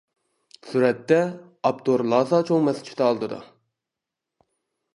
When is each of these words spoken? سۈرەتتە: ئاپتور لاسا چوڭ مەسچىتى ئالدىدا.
سۈرەتتە: 0.69 1.19
ئاپتور 1.69 2.03
لاسا 2.13 2.39
چوڭ 2.51 2.65
مەسچىتى 2.69 3.07
ئالدىدا. 3.09 3.41